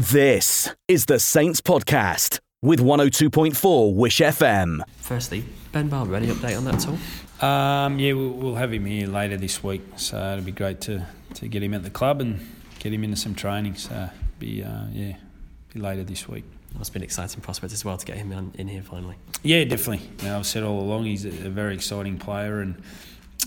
[0.00, 4.80] This is the Saints Podcast with 102.4 Wish FM.
[4.96, 7.46] Firstly, Ben Barba, any update on that at all?
[7.46, 11.06] Um, yeah, we'll, we'll have him here later this week, so it'll be great to,
[11.34, 12.40] to get him at the club and
[12.78, 13.74] get him into some training.
[13.74, 14.08] So
[14.38, 15.16] be uh, yeah,
[15.74, 16.44] be later this week.
[16.78, 19.16] Must be an exciting prospect as well to get him in, in here finally.
[19.42, 20.08] Yeah, definitely.
[20.20, 22.82] You know, I've said all along he's a, a very exciting player and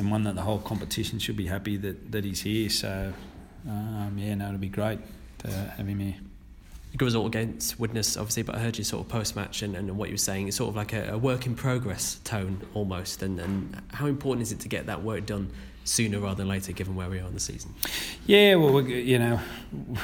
[0.00, 2.68] and one that the whole competition should be happy that, that he's here.
[2.70, 3.12] So
[3.68, 4.98] um, yeah, no, it'll be great
[5.38, 6.16] to have him here.
[6.96, 9.96] Good result against Widnes, obviously, but I heard you sort of post match and, and
[9.96, 10.48] what you were saying.
[10.48, 13.22] It's sort of like a, a work in progress tone almost.
[13.22, 15.50] And, and how important is it to get that work done
[15.84, 17.74] sooner rather than later, given where we are in the season?
[18.26, 19.40] Yeah, well, you know,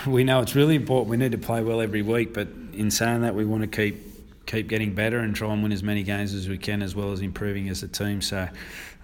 [0.07, 1.11] we know it's really important.
[1.11, 4.03] We need to play well every week, but in saying that, we want to keep
[4.47, 7.11] keep getting better and try and win as many games as we can, as well
[7.11, 8.23] as improving as a team.
[8.23, 8.49] So,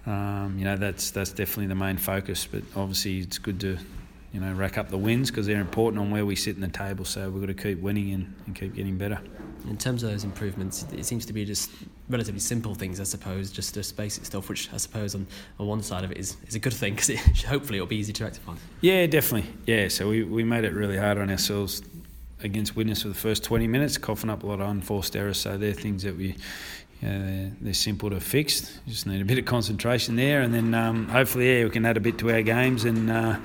[0.05, 2.47] um, you know, that's that's definitely the main focus.
[2.49, 3.77] But obviously, it's good to
[4.33, 6.67] you know, rack up the wins because they're important on where we sit in the
[6.67, 7.05] table.
[7.05, 9.19] So we've got to keep winning and, and keep getting better.
[9.69, 11.69] In terms of those improvements, it seems to be just
[12.09, 15.27] relatively simple things, I suppose, just the basic stuff, which I suppose on,
[15.59, 17.95] on one side of it is, is a good thing because it, hopefully it'll be
[17.95, 18.55] easy to rectify.
[18.81, 19.53] Yeah, definitely.
[19.67, 21.83] Yeah, so we, we made it really hard on ourselves
[22.41, 25.37] against Widnes for the first 20 minutes, coughing up a lot of unforced errors.
[25.37, 26.35] So they're things that we,
[27.01, 28.79] you know, they're, they're, simple to fix.
[28.85, 31.85] You just need a bit of concentration there, and then um, hopefully, yeah, we can
[31.85, 33.11] add a bit to our games and.
[33.11, 33.37] Uh,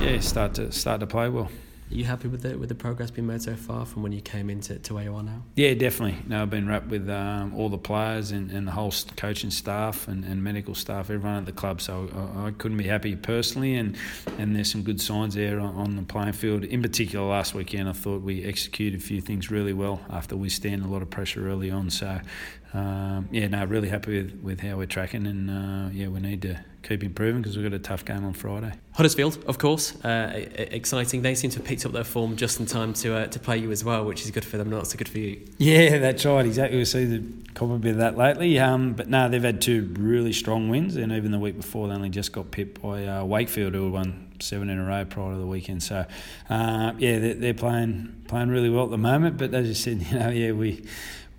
[0.00, 1.50] yeah, start to start to play well.
[1.90, 4.20] Are you happy with the with the progress being made so far from when you
[4.20, 5.42] came into to where you are now?
[5.56, 6.18] Yeah, definitely.
[6.26, 10.06] No, I've been rapt with um, all the players and, and the whole coaching staff
[10.06, 11.80] and, and medical staff, everyone at the club.
[11.80, 13.96] So I, I, couldn't be happy personally, and,
[14.36, 16.64] and there's some good signs there on, on, the playing field.
[16.64, 20.50] In particular, last weekend, I thought we executed a few things really well after we
[20.50, 21.88] stand a lot of pressure early on.
[21.88, 22.20] So
[22.74, 26.42] um, yeah, no, really happy with, with how we're tracking, and uh, yeah, we need
[26.42, 28.72] to keep improving because we've got a tough game on Friday.
[28.92, 31.22] Huddersfield, of course, uh, exciting.
[31.22, 33.58] They seem to have picked up their form just in time to uh, to play
[33.58, 35.46] you as well, which is good for them, not so good for you.
[35.58, 36.46] Yeah, that's right.
[36.46, 36.78] Exactly.
[36.78, 38.58] We've seen the a bit of that lately.
[38.58, 41.94] Um, but no, they've had two really strong wins, and even the week before, they
[41.94, 45.38] only just got pipped by uh, Wakefield, who won seven in a row prior to
[45.38, 45.82] the weekend.
[45.82, 46.06] So,
[46.48, 49.36] uh, yeah, they're, they're playing playing really well at the moment.
[49.36, 50.84] But as you said, you know, yeah, we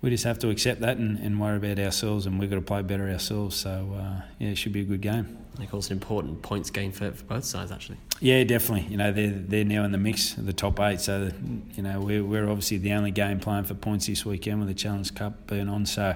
[0.02, 2.62] we just have to accept that and, and worry about ourselves, and we've got to
[2.62, 3.56] play better ourselves.
[3.56, 5.38] So uh, yeah, it should be a good game.
[5.58, 7.98] Of course, an important points game for, for both sides, actually.
[8.20, 8.90] Yeah, definitely.
[8.90, 11.30] You know, they're they're now in the mix of the top eight, so
[11.74, 14.74] you know we're we're obviously the only game playing for points this weekend with the
[14.74, 15.84] Challenge Cup being on.
[15.86, 16.14] So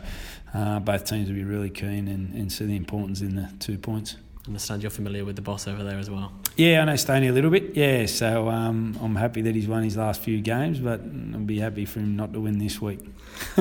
[0.55, 3.77] uh, both teams will be really keen and, and see the importance in the two
[3.77, 4.17] points.
[4.45, 6.33] I understand you're familiar with the boss over there as well.
[6.57, 7.75] Yeah, I know Stoney a little bit.
[7.75, 11.59] Yeah, so um, I'm happy that he's won his last few games, but I'll be
[11.59, 13.01] happy for him not to win this week.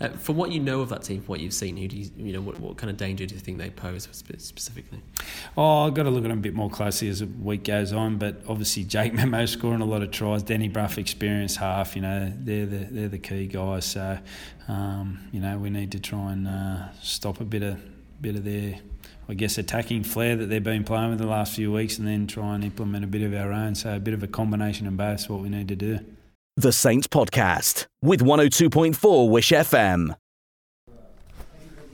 [0.00, 2.10] uh, from what you know of that team, from what you've seen, who do you,
[2.16, 5.00] you know, what, what kind of danger do you think they pose specifically?
[5.56, 7.92] Oh, I've got to look at them a bit more closely as the week goes
[7.92, 8.18] on.
[8.18, 10.42] But obviously, Jake Mamo scoring a lot of tries.
[10.42, 11.94] Danny Brough, experienced half.
[11.94, 13.84] You know, they're the they're the key guys.
[13.84, 14.18] So,
[14.66, 17.80] um, you know, we need to try and uh, stop a bit of
[18.20, 18.80] bit of their
[19.30, 22.26] I guess, attacking flair that they've been playing with the last few weeks and then
[22.26, 23.76] try and implement a bit of our own.
[23.76, 26.00] So a bit of a combination of both is what we need to do.
[26.56, 30.16] The Saints Podcast with 102.4 Wish FM.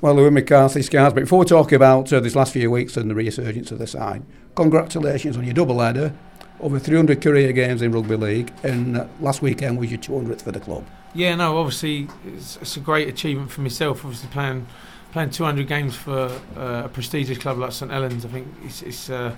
[0.01, 3.11] Well, Louie McCarthy, Scars, but before we talk about uh, these last few weeks and
[3.11, 4.23] the resurgence of the side,
[4.55, 6.15] congratulations on your double header.
[6.61, 10.53] Over 300 career games in rugby league, and uh, last weekend was your 200th for
[10.53, 10.87] the club.
[11.15, 14.07] Yeah, no, obviously it's, it's a great achievement for myself.
[14.07, 14.67] Obviously playing
[15.17, 19.09] playing 200 games for uh, a prestigious club like St Helens, I think it's it's
[19.09, 19.35] uh,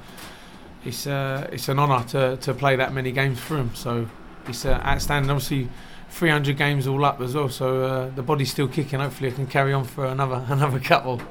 [0.85, 3.71] it's uh, it's an honour to, to play that many games for them.
[3.77, 4.09] So
[4.49, 5.31] it's uh, outstanding.
[5.31, 5.69] Obviously,
[6.11, 7.49] 300 games all up as well.
[7.49, 8.99] So uh, the body's still kicking.
[8.99, 11.23] Hopefully, I can carry on for another another couple.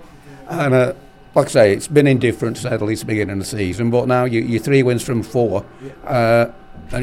[0.48, 0.94] And uh,
[1.36, 3.92] like I say, it's been indifferent to say the beginning of the season.
[3.92, 5.66] But now you, you're three wins from four,
[6.06, 6.54] and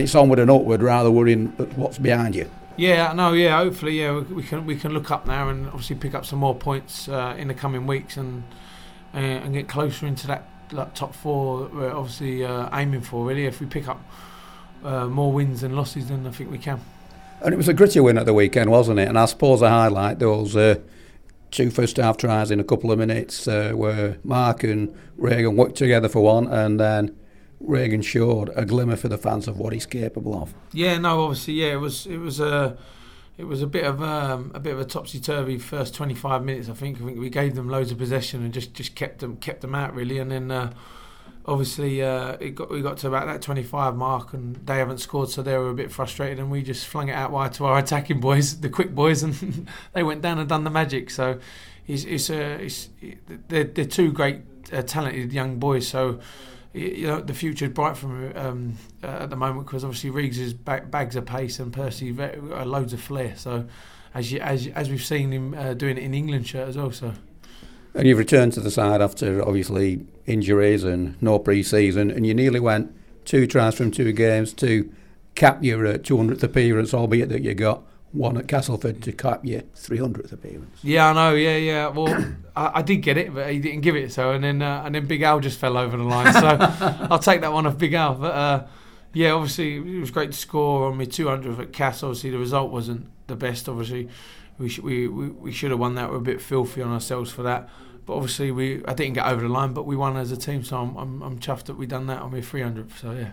[0.00, 2.50] it's onward and upward rather worrying what's behind you.
[2.76, 3.56] Yeah, no, yeah.
[3.58, 6.54] Hopefully, yeah, we, can we can look up now and obviously pick up some more
[6.54, 8.42] points uh, in the coming weeks and
[9.14, 11.68] uh, and get closer into that, that top four.
[11.72, 13.46] We're obviously uh, aiming for really.
[13.46, 14.02] If we pick up
[14.82, 16.80] uh, more wins and losses, then I think we can.
[17.40, 19.08] And it was a gritty win at the weekend, wasn't it?
[19.08, 20.76] And I suppose I highlight those uh,
[21.50, 25.76] two first half tries in a couple of minutes uh, where Mark and Regan worked
[25.76, 27.16] together for one, and then
[27.60, 30.54] Regan showed a glimmer for the fans of what he's capable of.
[30.72, 32.76] Yeah, no, obviously, yeah, it was it was a
[33.36, 36.68] it was a bit of um, a bit of a topsy turvy first 25 minutes.
[36.68, 39.36] I think I think we gave them loads of possession and just, just kept them
[39.36, 40.50] kept them out really, and then.
[40.50, 40.72] Uh,
[41.46, 45.28] obviously, uh, it got we got to about that 25 mark, and they haven't scored,
[45.28, 47.78] so they were a bit frustrated, and we just flung it out wide to our
[47.80, 51.10] attacking boys, the quick boys, and they went down and done the magic.
[51.10, 51.38] So,
[51.86, 52.88] it's it's, uh, it's
[53.48, 54.40] they're, they're two great
[54.72, 55.86] uh, talented young boys.
[55.86, 56.20] So,
[56.74, 60.52] you know the future bright from um, uh, at the moment because obviously Riggs is
[60.52, 63.34] bags of pace and Percy uh, loads of flair.
[63.36, 63.66] So
[64.12, 66.92] as you, as as we've seen him uh, doing it in England shirt as well.
[66.92, 67.14] So.
[67.94, 72.58] And you've returned to the side after obviously injuries and no pre-season, and you nearly
[72.58, 72.92] went
[73.24, 74.92] two tries from two games to
[75.36, 79.62] cap your uh, 200th appearance, albeit that you got one at Castleford to cap your
[79.62, 80.78] 300th appearance.
[80.82, 81.34] Yeah, I know.
[81.34, 81.88] Yeah, yeah.
[81.88, 84.12] Well, I, I, did get it, but he didn't give it.
[84.12, 86.32] So, and then uh, and then Big Al just fell over the line.
[86.32, 86.56] So
[87.10, 88.14] I'll take that one off Big Al.
[88.14, 88.66] But uh,
[89.12, 92.10] yeah, obviously it was great to score on my 200th at Castle.
[92.10, 93.68] Obviously the result wasn't the best.
[93.68, 94.08] Obviously
[94.58, 96.10] we sh- we, we we should have won that.
[96.10, 97.68] We're a bit filthy on ourselves for that.
[98.06, 100.62] But obviously we I didn't get over the line, but we won as a team.
[100.62, 102.92] So I'm I'm, I'm chuffed that we done that on my 300.
[102.92, 103.32] So yeah.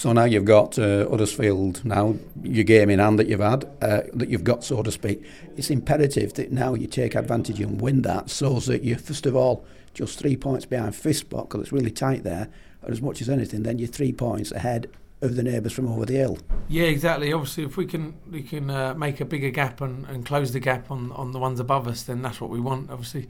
[0.00, 4.00] So now you've got uh, Huddersfield now, your game in hand that you've had, uh,
[4.14, 5.22] that you've got, so to speak.
[5.58, 9.36] It's imperative that now you take advantage and win that so that you're, first of
[9.36, 9.62] all,
[9.92, 12.48] just three points behind fifth because it's really tight there.
[12.80, 14.88] And as much as anything, then you're three points ahead
[15.20, 16.38] of the neighbours from over the hill.
[16.66, 17.30] Yeah, exactly.
[17.34, 20.60] Obviously, if we can we can uh, make a bigger gap and, and close the
[20.60, 22.90] gap on, on the ones above us, then that's what we want.
[22.90, 23.28] Obviously,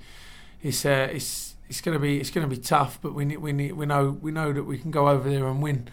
[0.62, 3.38] it's uh, it's it's going to be it's going to be tough, but we need,
[3.38, 5.88] we need, we know we know that we can go over there and win.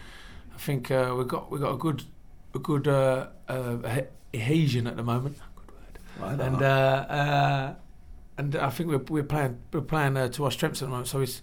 [0.58, 2.02] I think uh, we've got we've got a good
[2.52, 3.76] a good uh, uh,
[4.34, 5.38] adhesion at the moment.
[5.54, 6.40] Good word.
[6.40, 7.74] and uh, uh,
[8.36, 11.06] and I think we're we're playing we're playing uh, to our strengths at the moment.
[11.06, 11.42] So it's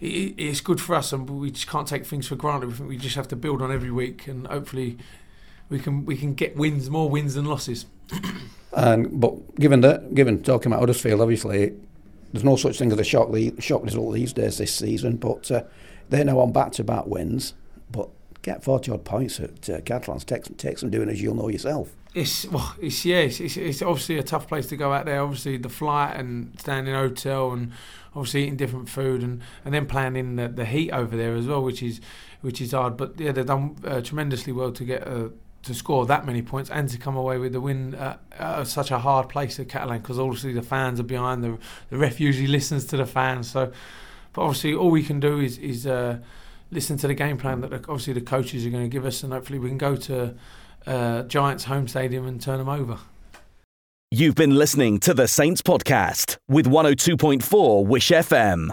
[0.00, 2.66] it, it's good for us, and we just can't take things for granted.
[2.66, 4.98] We think we just have to build on every week, and hopefully
[5.70, 7.86] we can we can get wins, more wins than losses.
[8.76, 11.72] and but given that, given talking about Huddersfield, obviously
[12.34, 15.62] there's no such thing as a shock shock result these days this season, but uh,
[16.10, 17.54] they're now on back to back wins.
[17.90, 18.10] But
[18.42, 21.94] get 40 odd points at uh, Catalans takes, takes some doing, as you'll know yourself.
[22.14, 25.22] It's well, it's yeah, it's, it's, it's, obviously a tough place to go out there.
[25.22, 27.72] Obviously, the flight and staying in a hotel and
[28.14, 31.62] obviously eating different food and, and then planning the, the heat over there as well,
[31.62, 32.02] which is
[32.42, 32.98] which is hard.
[32.98, 35.28] But yeah, they've done uh, tremendously well to get uh,
[35.62, 38.90] to score that many points and to come away with the win at, at such
[38.90, 41.42] a hard place at Catalan because obviously the fans are behind.
[41.42, 41.56] The
[41.88, 43.72] the ref usually listens to the fans, so.
[44.34, 46.18] But obviously, all we can do is is uh,
[46.72, 49.32] listen to the game plan that obviously the coaches are going to give us, and
[49.32, 50.34] hopefully we can go to
[50.86, 52.98] uh, Giants home stadium and turn them over.
[54.10, 58.72] You've been listening to the Saints podcast with 102.4 Wish FM.